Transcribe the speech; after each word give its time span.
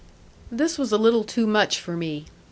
This 0.51 0.79
was 0.79 0.91
a 0.91 0.97
little 0.97 1.23
too 1.23 1.45
much 1.45 1.79
for 1.79 1.95
me. 1.95 2.25